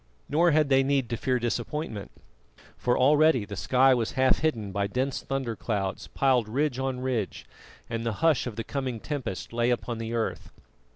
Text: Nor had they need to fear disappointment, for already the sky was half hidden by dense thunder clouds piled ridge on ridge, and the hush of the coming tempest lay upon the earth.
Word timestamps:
Nor 0.27 0.49
had 0.49 0.69
they 0.69 0.81
need 0.81 1.09
to 1.11 1.15
fear 1.15 1.37
disappointment, 1.37 2.09
for 2.75 2.97
already 2.97 3.45
the 3.45 3.55
sky 3.55 3.93
was 3.93 4.13
half 4.13 4.39
hidden 4.39 4.71
by 4.71 4.87
dense 4.87 5.21
thunder 5.21 5.55
clouds 5.55 6.07
piled 6.07 6.49
ridge 6.49 6.79
on 6.79 7.01
ridge, 7.01 7.45
and 7.87 8.03
the 8.03 8.13
hush 8.25 8.47
of 8.47 8.55
the 8.55 8.63
coming 8.63 8.99
tempest 8.99 9.53
lay 9.53 9.69
upon 9.69 9.99
the 9.99 10.15
earth. 10.15 10.49